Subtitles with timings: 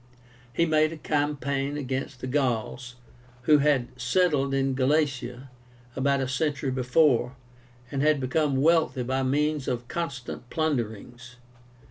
[0.51, 2.95] He made a campaign against the Gauls,
[3.43, 5.51] who had settled in Galatia
[5.95, 7.35] about a century before,
[7.91, 11.35] and had become wealthy by means of constant plunderings.